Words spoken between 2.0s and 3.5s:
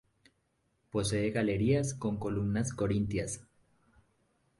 columnas corintias.